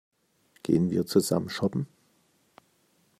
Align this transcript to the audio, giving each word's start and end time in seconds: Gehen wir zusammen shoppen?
Gehen 0.63 0.89
wir 0.89 1.05
zusammen 1.05 1.47
shoppen? 1.49 1.85